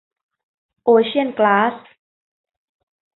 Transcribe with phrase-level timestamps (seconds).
[0.83, 1.73] โอเชียนกลาส